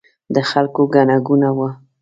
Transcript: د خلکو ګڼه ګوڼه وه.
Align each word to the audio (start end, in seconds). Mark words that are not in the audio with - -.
د 0.33 0.37
خلکو 0.49 0.81
ګڼه 0.93 1.17
ګوڼه 1.27 1.51
وه. 1.57 1.69